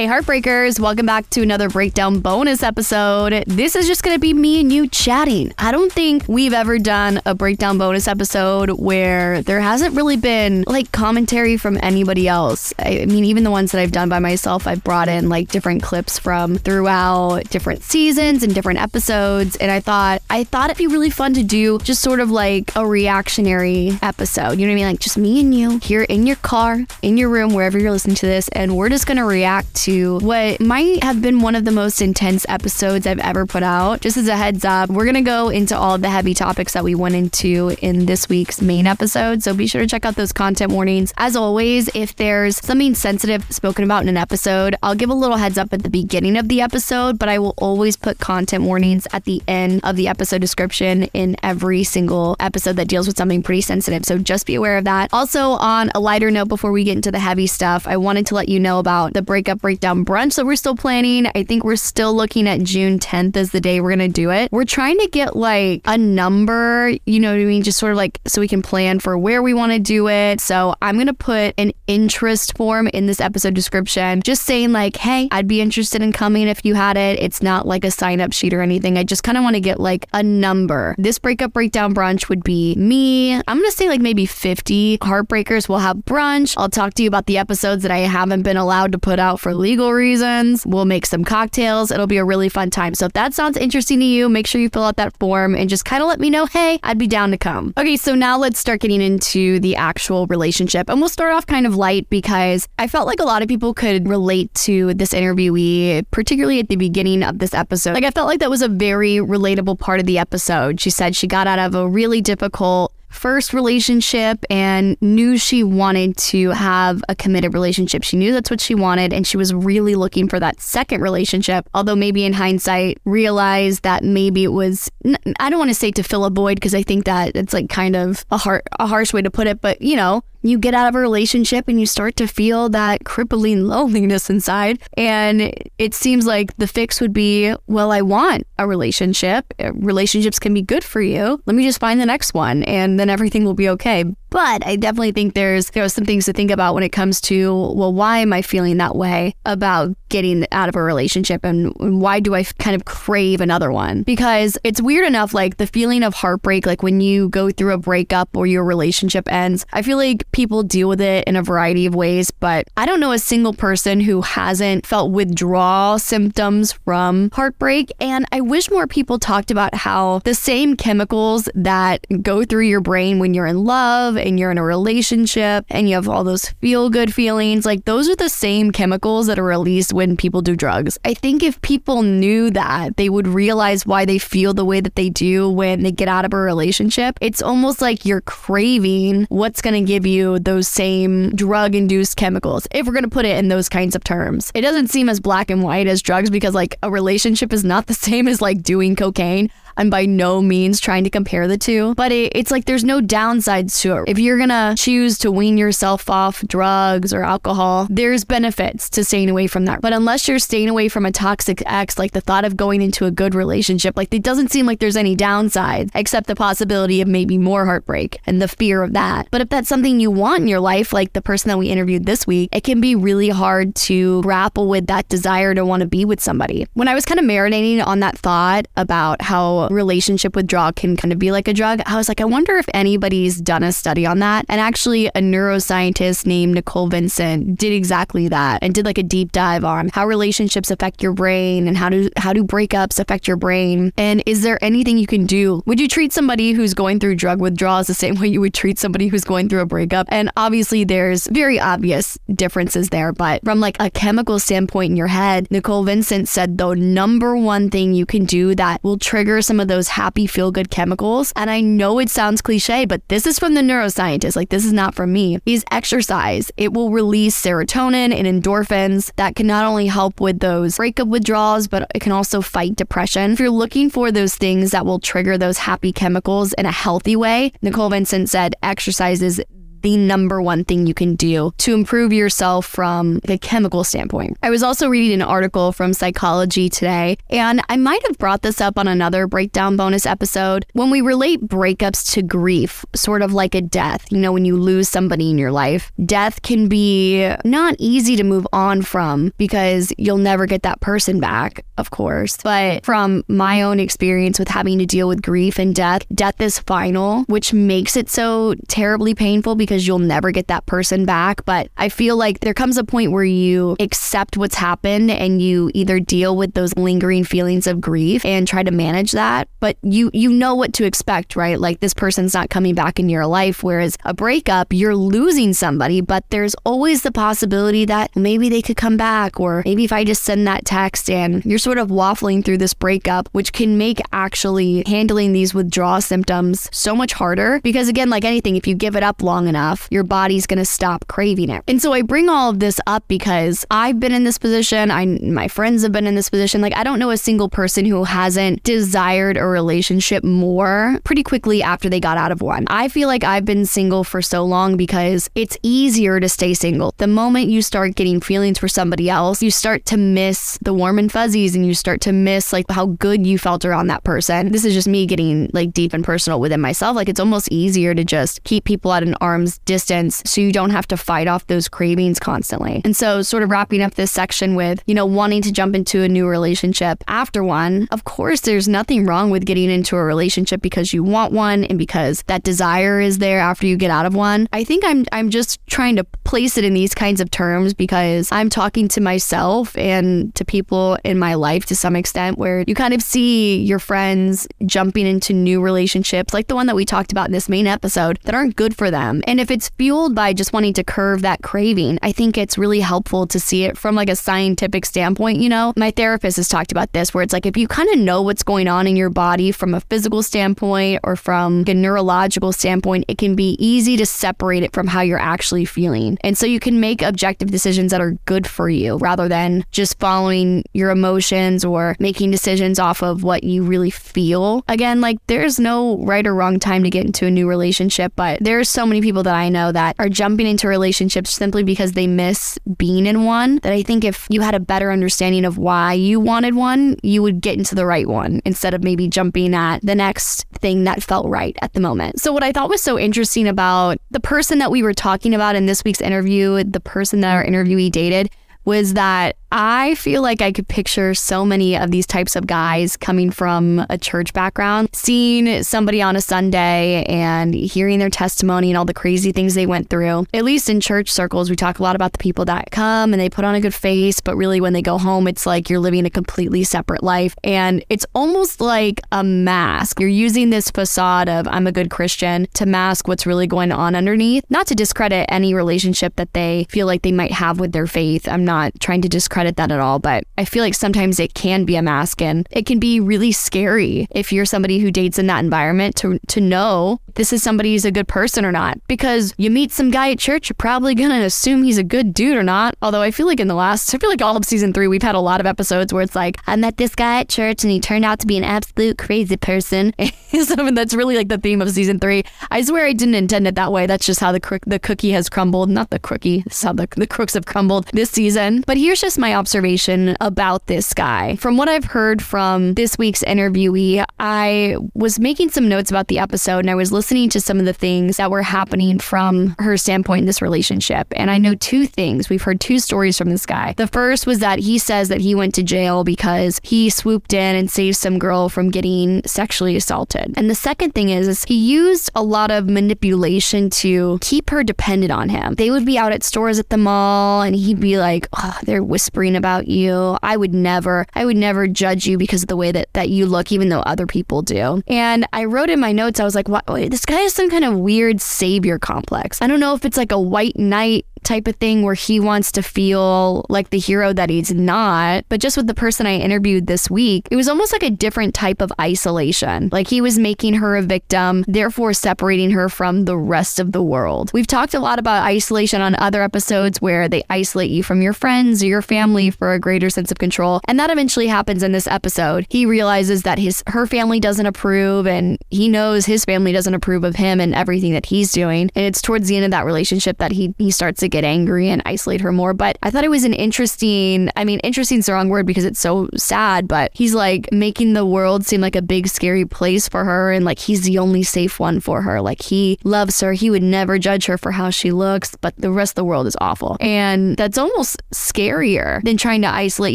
[0.00, 3.44] Hey, Heartbreakers, welcome back to another breakdown bonus episode.
[3.46, 5.52] This is just going to be me and you chatting.
[5.58, 10.64] I don't think we've ever done a breakdown bonus episode where there hasn't really been
[10.66, 12.72] like commentary from anybody else.
[12.78, 15.82] I mean, even the ones that I've done by myself, I've brought in like different
[15.82, 19.56] clips from throughout different seasons and different episodes.
[19.56, 22.74] And I thought, I thought it'd be really fun to do just sort of like
[22.74, 24.52] a reactionary episode.
[24.52, 24.86] You know what I mean?
[24.86, 28.16] Like just me and you here in your car, in your room, wherever you're listening
[28.16, 28.48] to this.
[28.48, 32.00] And we're just going to react to what might have been one of the most
[32.00, 34.00] intense episodes I've ever put out.
[34.00, 36.74] Just as a heads up, we're going to go into all of the heavy topics
[36.74, 39.42] that we went into in this week's main episode.
[39.42, 41.12] So be sure to check out those content warnings.
[41.16, 45.36] As always, if there's something sensitive spoken about in an episode, I'll give a little
[45.36, 49.06] heads up at the beginning of the episode, but I will always put content warnings
[49.12, 53.42] at the end of the episode description in every single episode that deals with something
[53.42, 54.04] pretty sensitive.
[54.04, 55.10] So just be aware of that.
[55.12, 58.34] Also, on a lighter note, before we get into the heavy stuff, I wanted to
[58.34, 61.26] let you know about the breakup breakdown brunch that we're still planning.
[61.34, 64.30] I think we're still looking at June 10th as the day we're going to do
[64.30, 64.52] it.
[64.52, 67.62] We're trying to get like a number, you know what I mean?
[67.62, 70.42] Just sort of like so we can plan for where we want to do it.
[70.42, 74.96] So I'm going to put an interest form in this episode description, just saying like,
[74.96, 77.18] hey, I'd be interested in coming if you had it.
[77.18, 78.98] It's not like a sign up sheet or anything.
[78.98, 80.94] I just kind of want to get like a number.
[80.98, 83.32] This breakup breakdown brunch would be me.
[83.32, 86.54] I'm going to say like maybe 50 heartbreakers will have brunch.
[86.58, 89.40] I'll talk to you about the episodes that I haven't been allowed to put out
[89.40, 90.66] for legal reasons.
[90.66, 91.90] We'll make some cocktails.
[91.90, 92.94] It'll be a really fun time.
[92.94, 95.68] So if that sounds interesting to you, make sure you fill out that form and
[95.68, 97.74] just kind of let me know, hey, I'd be down to come.
[97.76, 100.88] Okay, so now let's start getting into the actual relationship.
[100.88, 103.74] And we'll start off kind of light because I felt like a lot of people
[103.74, 107.92] could relate to this interviewee, particularly at the beginning of this episode.
[107.92, 110.80] Like I felt like that was a very relatable part of the episode.
[110.80, 116.16] She said she got out of a really difficult first relationship and knew she wanted
[116.16, 118.02] to have a committed relationship.
[118.02, 121.68] She knew that's what she wanted and she was really looking for that second relationship.
[121.74, 124.90] Although maybe in hindsight realized that maybe it was
[125.38, 127.68] I don't want to say to fill a void because I think that it's like
[127.68, 130.74] kind of a har- a harsh way to put it, but you know, you get
[130.74, 134.80] out of a relationship and you start to feel that crippling loneliness inside.
[134.96, 139.52] And it seems like the fix would be, well, I want a relationship.
[139.74, 141.42] Relationships can be good for you.
[141.46, 144.04] Let me just find the next one and then everything will be okay.
[144.30, 147.20] But I definitely think there's there are some things to think about when it comes
[147.22, 151.72] to well, why am I feeling that way about getting out of a relationship and
[151.78, 154.02] why do I kind of crave another one?
[154.02, 157.78] Because it's weird enough, like the feeling of heartbreak, like when you go through a
[157.78, 159.66] breakup or your relationship ends.
[159.72, 163.00] I feel like people deal with it in a variety of ways, but I don't
[163.00, 167.92] know a single person who hasn't felt withdrawal symptoms from heartbreak.
[168.00, 172.80] And I wish more people talked about how the same chemicals that go through your
[172.80, 176.50] brain when you're in love and you're in a relationship and you have all those
[176.60, 180.56] feel good feelings, like those are the same chemicals that are released when people do
[180.56, 180.98] drugs.
[181.04, 184.94] I think if people knew that, they would realize why they feel the way that
[184.94, 187.18] they do when they get out of a relationship.
[187.20, 192.66] It's almost like you're craving what's going to give you those same drug induced chemicals,
[192.70, 194.50] if we're going to put it in those kinds of terms.
[194.54, 197.86] It doesn't seem as black and white as drugs because, like, a relationship is not
[197.86, 199.50] the same as like doing cocaine.
[199.76, 203.00] I'm by no means trying to compare the two, but it, it's like there's no
[203.00, 204.04] downsides to it.
[204.08, 209.30] If you're gonna choose to wean yourself off drugs or alcohol, there's benefits to staying
[209.30, 209.80] away from that.
[209.80, 213.06] But unless you're staying away from a toxic ex, like the thought of going into
[213.06, 217.08] a good relationship, like it doesn't seem like there's any downsides except the possibility of
[217.08, 219.28] maybe more heartbreak and the fear of that.
[219.30, 222.06] But if that's something you want in your life, like the person that we interviewed
[222.06, 225.88] this week, it can be really hard to grapple with that desire to want to
[225.88, 226.66] be with somebody.
[226.74, 231.12] When I was kind of marinating on that thought about how relationship withdrawal can kind
[231.12, 234.06] of be like a drug, I was like, I wonder if anybody's done a study
[234.06, 234.46] on that.
[234.48, 239.32] And actually, a neuroscientist named Nicole Vincent did exactly that and did like a deep
[239.32, 243.36] dive on how relationships affect your brain and how do how do breakups affect your
[243.36, 243.92] brain.
[243.96, 245.62] And is there anything you can do?
[245.66, 248.78] Would you treat somebody who's going through drug withdrawals the same way you would treat
[248.78, 250.06] somebody who's going through a breakup?
[250.10, 255.06] And obviously, there's very obvious differences there, but from like a chemical standpoint in your
[255.06, 259.58] head, Nicole Vincent said the number one thing you can do that will trigger some
[259.58, 261.32] of those happy feel good chemicals.
[261.34, 264.36] And I know it sounds cliche, but this is from the neuroscientist.
[264.36, 265.40] Like, this is not from me.
[265.44, 266.52] Is exercise.
[266.56, 271.66] It will release serotonin and endorphins that can not only help with those breakup withdrawals,
[271.66, 273.32] but it can also fight depression.
[273.32, 277.16] If you're looking for those things that will trigger those happy chemicals in a healthy
[277.16, 279.42] way, Nicole Vincent said exercise is
[279.82, 284.36] the number one thing you can do to improve yourself from a chemical standpoint.
[284.42, 288.60] I was also reading an article from Psychology Today, and I might have brought this
[288.60, 290.66] up on another breakdown bonus episode.
[290.72, 294.56] When we relate breakups to grief, sort of like a death, you know, when you
[294.56, 299.92] lose somebody in your life, death can be not easy to move on from because
[299.96, 302.36] you'll never get that person back, of course.
[302.42, 306.58] But from my own experience with having to deal with grief and death, death is
[306.58, 311.44] final, which makes it so terribly painful because you'll never get that person back.
[311.44, 315.70] But I feel like there comes a point where you accept what's happened and you
[315.74, 320.10] either deal with those lingering feelings of grief and try to manage that, but you
[320.12, 321.58] you know what to expect, right?
[321.60, 326.00] Like this person's not coming back in your life whereas a breakup, you're losing somebody,
[326.00, 330.04] but there's always the possibility that maybe they could come back or maybe if I
[330.04, 334.00] just send that text and you're sort of waffling through this breakup, which can make
[334.12, 338.96] actually handling these withdrawal symptoms so much harder because again, like anything, if you give
[338.96, 339.59] it up long enough,
[339.90, 341.62] your body's going to stop craving it.
[341.68, 344.90] And so I bring all of this up because I've been in this position.
[344.90, 346.60] I my friends have been in this position.
[346.60, 351.62] Like I don't know a single person who hasn't desired a relationship more pretty quickly
[351.62, 352.64] after they got out of one.
[352.68, 356.94] I feel like I've been single for so long because it's easier to stay single.
[356.98, 360.98] The moment you start getting feelings for somebody else, you start to miss the warm
[360.98, 364.52] and fuzzies and you start to miss like how good you felt around that person.
[364.52, 366.96] This is just me getting like deep and personal within myself.
[366.96, 370.70] Like it's almost easier to just keep people at an arm's distance so you don't
[370.70, 372.80] have to fight off those cravings constantly.
[372.84, 376.02] And so, sort of wrapping up this section with, you know, wanting to jump into
[376.02, 380.62] a new relationship after one, of course, there's nothing wrong with getting into a relationship
[380.62, 384.14] because you want one and because that desire is there after you get out of
[384.14, 384.48] one.
[384.52, 388.30] I think I'm I'm just trying to place it in these kinds of terms because
[388.32, 392.74] I'm talking to myself and to people in my life to some extent where you
[392.74, 397.12] kind of see your friends jumping into new relationships like the one that we talked
[397.12, 399.22] about in this main episode that aren't good for them.
[399.26, 402.80] And if it's fueled by just wanting to curve that craving, I think it's really
[402.80, 405.40] helpful to see it from like a scientific standpoint.
[405.40, 407.98] You know, my therapist has talked about this where it's like if you kind of
[407.98, 412.52] know what's going on in your body from a physical standpoint or from a neurological
[412.52, 416.18] standpoint, it can be easy to separate it from how you're actually feeling.
[416.22, 419.98] And so you can make objective decisions that are good for you rather than just
[419.98, 424.62] following your emotions or making decisions off of what you really feel.
[424.68, 428.38] Again, like there's no right or wrong time to get into a new relationship, but
[428.42, 432.08] there's so many people that I know that are jumping into relationships simply because they
[432.08, 433.60] miss being in one.
[433.62, 437.22] That I think if you had a better understanding of why you wanted one, you
[437.22, 441.00] would get into the right one instead of maybe jumping at the next thing that
[441.00, 442.20] felt right at the moment.
[442.20, 445.54] So, what I thought was so interesting about the person that we were talking about
[445.54, 448.30] in this week's interview, the person that our interviewee dated,
[448.64, 452.96] was that I feel like I could picture so many of these types of guys
[452.96, 458.78] coming from a church background, seeing somebody on a Sunday and hearing their testimony and
[458.78, 460.26] all the crazy things they went through.
[460.32, 463.20] At least in church circles, we talk a lot about the people that come and
[463.20, 465.80] they put on a good face, but really when they go home, it's like you're
[465.80, 467.34] living a completely separate life.
[467.42, 469.98] And it's almost like a mask.
[469.98, 473.96] You're using this facade of I'm a good Christian to mask what's really going on
[473.96, 477.88] underneath, not to discredit any relationship that they feel like they might have with their
[477.88, 478.28] faith.
[478.28, 481.64] I'm not trying to discredit that at all, but I feel like sometimes it can
[481.64, 485.26] be a mask and it can be really scary if you're somebody who dates in
[485.28, 488.78] that environment to to know this is somebody who's a good person or not.
[488.88, 492.36] Because you meet some guy at church, you're probably gonna assume he's a good dude
[492.36, 492.74] or not.
[492.82, 495.02] Although I feel like in the last I feel like all of season three we've
[495.02, 497.70] had a lot of episodes where it's like, I met this guy at church and
[497.70, 499.94] he turned out to be an absolute crazy person.
[500.30, 502.24] Something that's really like the theme of season three.
[502.50, 503.86] I swear I didn't intend it that way.
[503.86, 505.70] That's just how the the cookie has crumbled.
[505.70, 506.44] Not the crookie.
[506.44, 508.39] This is how the, the crooks have crumbled this season.
[508.66, 511.36] But here's just my my observation about this guy.
[511.36, 516.18] From what I've heard from this week's interviewee, I was making some notes about the
[516.18, 519.76] episode and I was listening to some of the things that were happening from her
[519.76, 521.06] standpoint in this relationship.
[521.12, 522.28] And I know two things.
[522.28, 523.74] We've heard two stories from this guy.
[523.76, 527.54] The first was that he says that he went to jail because he swooped in
[527.54, 530.34] and saved some girl from getting sexually assaulted.
[530.36, 534.64] And the second thing is, is he used a lot of manipulation to keep her
[534.64, 535.54] dependent on him.
[535.54, 538.82] They would be out at stores at the mall and he'd be like, oh, they're
[538.82, 540.18] whispering about you.
[540.22, 543.26] I would never, I would never judge you because of the way that, that you
[543.26, 544.82] look, even though other people do.
[544.86, 547.64] And I wrote in my notes, I was like, wait, this guy has some kind
[547.64, 549.42] of weird savior complex.
[549.42, 552.52] I don't know if it's like a white knight type of thing where he wants
[552.52, 555.24] to feel like the hero that he's not.
[555.28, 558.34] But just with the person I interviewed this week, it was almost like a different
[558.34, 559.68] type of isolation.
[559.72, 563.82] Like he was making her a victim, therefore separating her from the rest of the
[563.82, 564.30] world.
[564.32, 568.12] We've talked a lot about isolation on other episodes where they isolate you from your
[568.12, 570.60] friends or your family for a greater sense of control.
[570.66, 572.46] And that eventually happens in this episode.
[572.48, 577.04] He realizes that his her family doesn't approve and he knows his family doesn't approve
[577.04, 578.70] of him and everything that he's doing.
[578.74, 581.68] And it's towards the end of that relationship that he he starts to get angry
[581.68, 582.54] and isolate her more.
[582.54, 585.64] But I thought it was an interesting, I mean, interesting is the wrong word because
[585.64, 589.88] it's so sad, but he's like making the world seem like a big scary place
[589.88, 592.20] for her and like he's the only safe one for her.
[592.20, 593.32] Like he loves her.
[593.32, 596.26] He would never judge her for how she looks, but the rest of the world
[596.26, 596.76] is awful.
[596.80, 599.94] And that's almost scarier than trying to isolate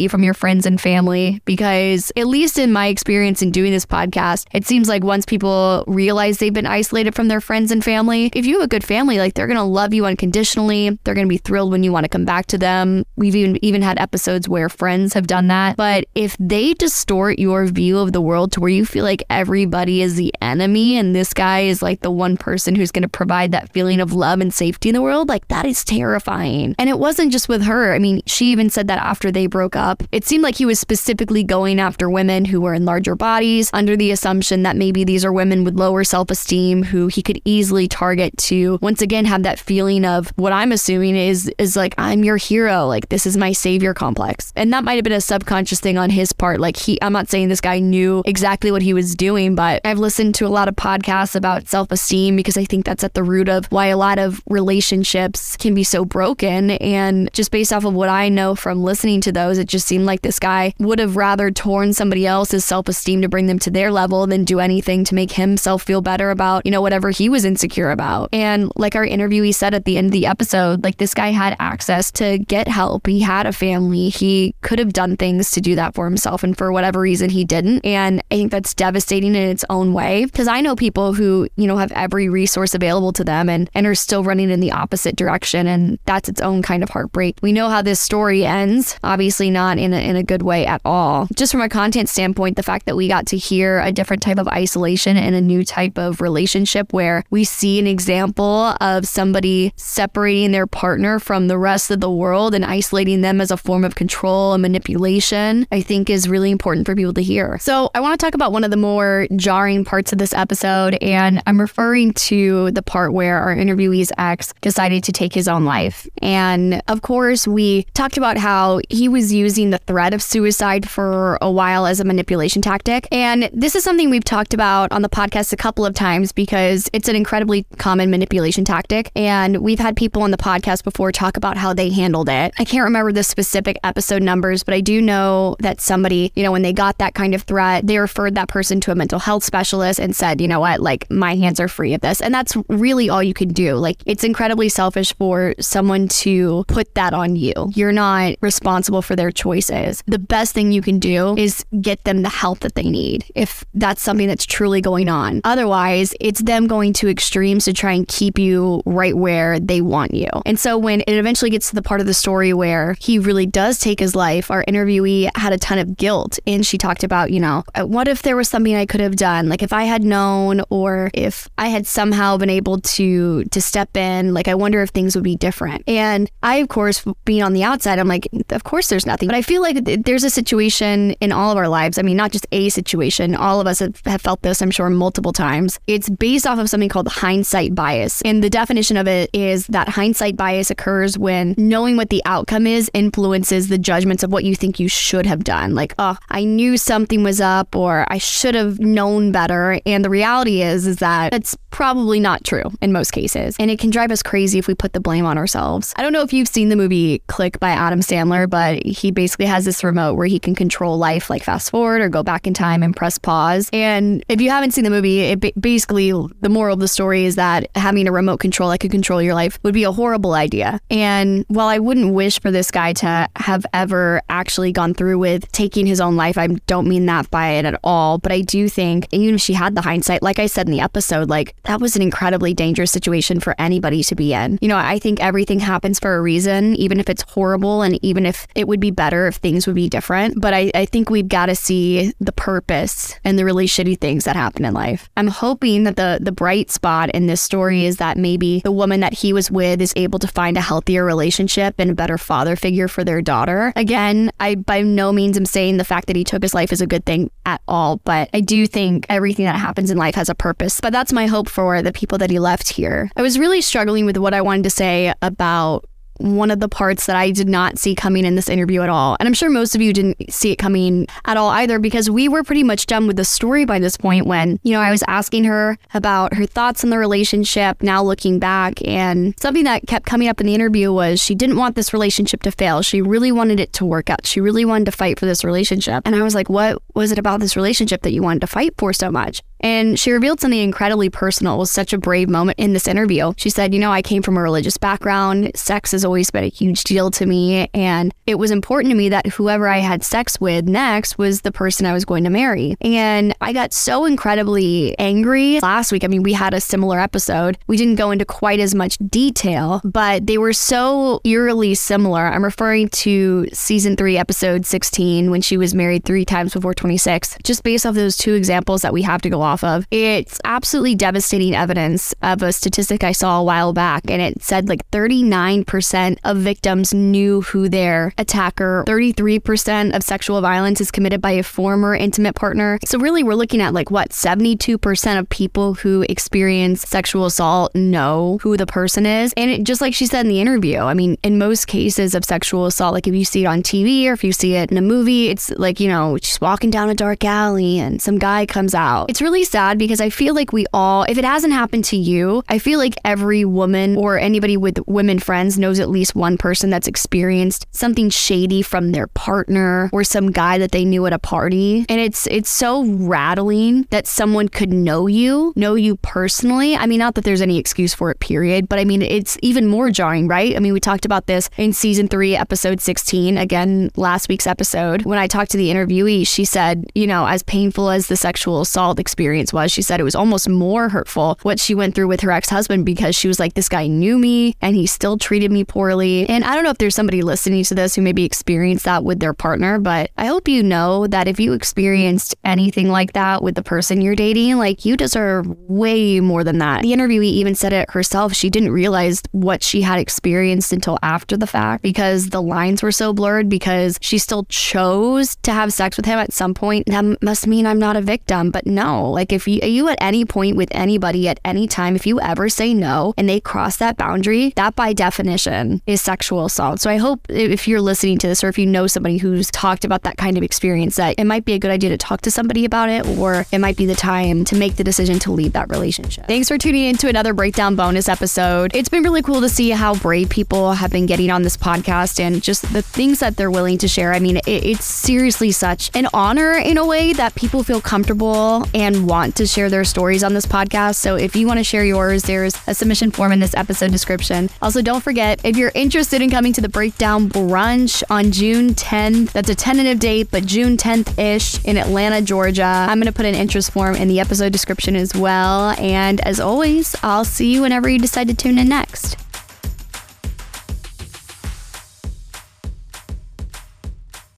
[0.00, 3.86] you from your friends and family because at least in my experience in doing this
[3.86, 8.30] podcast, it seems like once people realize they've been isolated from their friends and family,
[8.34, 10.98] if you have a good family, like they're going to love you unconditionally.
[11.06, 13.04] They're going to be thrilled when you want to come back to them.
[13.16, 15.76] We've even even had episodes where friends have done that.
[15.76, 20.02] But if they distort your view of the world to where you feel like everybody
[20.02, 23.52] is the enemy and this guy is like the one person who's going to provide
[23.52, 26.74] that feeling of love and safety in the world, like that is terrifying.
[26.78, 27.94] And it wasn't just with her.
[27.94, 30.80] I mean, she even said that after they broke up, it seemed like he was
[30.80, 35.24] specifically going after women who were in larger bodies under the assumption that maybe these
[35.24, 39.44] are women with lower self esteem who he could easily target to once again have
[39.44, 43.36] that feeling of what I'm assuming is is like I'm your hero, like this is
[43.36, 44.52] my savior complex.
[44.56, 46.60] And that might have been a subconscious thing on his part.
[46.60, 49.98] Like he I'm not saying this guy knew exactly what he was doing, but I've
[49.98, 53.48] listened to a lot of podcasts about self-esteem because I think that's at the root
[53.48, 57.94] of why a lot of relationships can be so broken and just based off of
[57.94, 61.16] what I know from listening to those, it just seemed like this guy would have
[61.16, 65.14] rather torn somebody else's self-esteem to bring them to their level than do anything to
[65.14, 68.28] make himself feel better about, you know, whatever he was insecure about.
[68.32, 71.56] And like our interviewee said at the end of the episode, like this guy had
[71.58, 73.08] access to get help.
[73.08, 74.08] He had a family.
[74.08, 76.44] He could have done things to do that for himself.
[76.44, 77.84] And for whatever reason, he didn't.
[77.84, 81.66] And I think that's devastating in its own way because I know people who, you
[81.66, 85.16] know, have every resource available to them and, and are still running in the opposite
[85.16, 85.66] direction.
[85.66, 87.38] And that's its own kind of heartbreak.
[87.42, 90.80] We know how this story ends, obviously not in a, in a good way at
[90.84, 91.26] all.
[91.34, 94.38] Just from a content standpoint, the fact that we got to hear a different type
[94.38, 99.72] of isolation and a new type of relationship where we see an example of somebody
[99.74, 103.82] separating their partner from the rest of the world and isolating them as a form
[103.82, 107.58] of control and manipulation, I think is really important for people to hear.
[107.60, 110.98] So, I want to talk about one of the more jarring parts of this episode,
[111.00, 115.64] and I'm referring to the part where our interviewee's ex decided to take his own
[115.64, 116.06] life.
[116.20, 121.38] And of course, we talked about how he was using the threat of suicide for
[121.40, 123.08] a while as a manipulation tactic.
[123.10, 126.90] And this is something we've talked about on the podcast a couple of times because
[126.92, 129.10] it's an incredibly common manipulation tactic.
[129.16, 132.52] And we've had people on the podcast before talk about how they handled it.
[132.58, 136.52] I can't remember the specific episode numbers, but I do know that somebody, you know,
[136.52, 139.44] when they got that kind of threat, they referred that person to a mental health
[139.44, 142.20] specialist and said, you know what, like my hands are free of this.
[142.20, 143.74] And that's really all you can do.
[143.74, 147.52] Like it's incredibly selfish for someone to put that on you.
[147.74, 150.02] You're not responsible for their choices.
[150.06, 153.64] The best thing you can do is get them the help that they need if
[153.74, 155.40] that's something that's truly going on.
[155.44, 160.14] Otherwise, it's them going to extremes to try and keep you right where they want
[160.14, 160.28] you.
[160.44, 163.46] And so when it eventually gets to the part of the story where he really
[163.46, 167.30] does take his life, our interviewee had a ton of guilt and she talked about,
[167.30, 169.48] you know, uh, what if there was something I could have done?
[169.48, 173.96] Like if I had known or if I had somehow been able to to step
[173.96, 175.82] in, like I wonder if things would be different.
[175.88, 179.28] And I of course being on the outside, I'm like, of course there's nothing.
[179.28, 181.98] But I feel like there's a situation in all of our lives.
[181.98, 183.34] I mean, not just a situation.
[183.34, 185.78] All of us have, have felt this, I'm sure, multiple times.
[185.86, 188.22] It's based off of something called hindsight bias.
[188.22, 192.66] And the definition of it is that hindsight bias occurs when knowing what the outcome
[192.66, 195.74] is influences the judgments of what you think you should have done.
[195.74, 199.80] Like, oh, I knew something was up or I should have known better.
[199.86, 203.56] And the reality is, is that it's probably not true in most cases.
[203.58, 205.92] And it can drive us crazy if we put the blame on ourselves.
[205.96, 209.46] I don't know if you've seen the movie Click by Adam Sandler, but he basically
[209.46, 212.54] has this remote where he can control life like fast forward or go back in
[212.54, 213.68] time and press pause.
[213.72, 217.36] And if you haven't seen the movie, it basically the moral of the story is
[217.36, 219.92] that having a remote control that could control your life would be a
[220.34, 220.80] idea.
[220.90, 225.50] And while I wouldn't wish for this guy to have ever actually gone through with
[225.52, 228.18] taking his own life, I don't mean that by it at all.
[228.18, 230.80] But I do think, even if she had the hindsight, like I said in the
[230.80, 234.58] episode, like that was an incredibly dangerous situation for anybody to be in.
[234.60, 238.26] You know, I think everything happens for a reason, even if it's horrible and even
[238.26, 240.40] if it would be better if things would be different.
[240.40, 244.24] But I, I think we've got to see the purpose and the really shitty things
[244.24, 245.08] that happen in life.
[245.16, 249.00] I'm hoping that the the bright spot in this story is that maybe the woman
[249.00, 252.16] that he was with is able able to find a healthier relationship and a better
[252.16, 253.72] father figure for their daughter.
[253.76, 256.80] Again, I by no means am saying the fact that he took his life is
[256.80, 260.30] a good thing at all, but I do think everything that happens in life has
[260.30, 260.80] a purpose.
[260.80, 263.10] But that's my hope for the people that he left here.
[263.14, 265.84] I was really struggling with what I wanted to say about
[266.18, 269.16] one of the parts that I did not see coming in this interview at all.
[269.18, 272.28] And I'm sure most of you didn't see it coming at all either because we
[272.28, 275.02] were pretty much done with the story by this point when, you know, I was
[275.08, 278.84] asking her about her thoughts on the relationship now looking back.
[278.86, 282.42] And something that kept coming up in the interview was she didn't want this relationship
[282.42, 282.82] to fail.
[282.82, 284.26] She really wanted it to work out.
[284.26, 286.02] She really wanted to fight for this relationship.
[286.04, 288.74] And I was like, what was it about this relationship that you wanted to fight
[288.78, 289.42] for so much?
[289.60, 291.54] And she revealed something incredibly personal.
[291.54, 293.32] It was such a brave moment in this interview.
[293.36, 295.52] She said, You know, I came from a religious background.
[295.54, 297.68] Sex has always been a huge deal to me.
[297.74, 301.52] And it was important to me that whoever I had sex with next was the
[301.52, 302.76] person I was going to marry.
[302.80, 306.04] And I got so incredibly angry last week.
[306.04, 307.58] I mean, we had a similar episode.
[307.66, 312.26] We didn't go into quite as much detail, but they were so eerily similar.
[312.26, 317.38] I'm referring to season three, episode 16, when she was married three times before 26,
[317.42, 319.86] just based off those two examples that we have to go off of.
[319.90, 324.68] It's absolutely devastating evidence of a statistic I saw a while back, and it said
[324.68, 331.32] like 39% of victims knew who their attacker, 33% of sexual violence is committed by
[331.32, 332.78] a former intimate partner.
[332.84, 338.38] So, really, we're looking at like what 72% of people who experience sexual assault know
[338.42, 339.32] who the person is.
[339.36, 342.24] And it, just like she said in the interview, I mean, in most cases of
[342.24, 344.78] sexual assault, like if you see it on TV or if you see it in
[344.78, 348.46] a movie, it's like, you know, she's walking down a dark alley and some guy
[348.46, 349.10] comes out.
[349.10, 351.96] It's really really sad because I feel like we all, if it hasn't happened to
[351.96, 356.38] you, I feel like every woman or anybody with women friends knows at least one
[356.38, 361.12] person that's experienced something shady from their partner or some guy that they knew at
[361.12, 361.84] a party.
[361.90, 366.74] And it's it's so rattling that someone could know you, know you personally.
[366.74, 369.66] I mean, not that there's any excuse for it, period, but I mean, it's even
[369.66, 370.56] more jarring, right?
[370.56, 375.02] I mean, we talked about this in season three, episode 16, again, last week's episode.
[375.02, 378.62] When I talked to the interviewee, she said, you know, as painful as the sexual
[378.62, 379.72] assault experience experience was.
[379.72, 382.86] She said it was almost more hurtful what she went through with her ex husband
[382.86, 386.28] because she was like, this guy knew me and he still treated me poorly.
[386.28, 389.18] And I don't know if there's somebody listening to this who maybe experienced that with
[389.18, 393.56] their partner, but I hope you know that if you experienced anything like that with
[393.56, 396.82] the person you're dating, like you deserve way more than that.
[396.82, 398.32] The interviewee even said it herself.
[398.32, 402.92] She didn't realize what she had experienced until after the fact because the lines were
[402.92, 406.86] so blurred because she still chose to have sex with him at some point.
[406.86, 408.50] That must mean I'm not a victim.
[408.50, 412.06] But no, like if you, you at any point with anybody at any time, if
[412.06, 416.80] you ever say no and they cross that boundary, that by definition is sexual assault.
[416.80, 419.84] So I hope if you're listening to this or if you know somebody who's talked
[419.84, 422.30] about that kind of experience, that it might be a good idea to talk to
[422.30, 425.54] somebody about it or it might be the time to make the decision to leave
[425.54, 426.26] that relationship.
[426.26, 428.76] Thanks for tuning in to another breakdown bonus episode.
[428.76, 432.20] It's been really cool to see how brave people have been getting on this podcast
[432.20, 434.12] and just the things that they're willing to share.
[434.12, 438.66] I mean, it, it's seriously such an honor in a way that people feel comfortable
[438.74, 440.96] and want to share their stories on this podcast.
[440.96, 444.50] So if you want to share yours, there's a submission form in this episode description.
[444.60, 449.32] Also, don't forget if you're interested in coming to the Breakdown Brunch on June 10th,
[449.32, 452.64] that's a tentative date, but June 10th ish in Atlanta, Georgia.
[452.64, 455.70] I'm going to put an interest form in the episode description as well.
[455.78, 459.25] And as always, I'll see you whenever you decide to tune in next.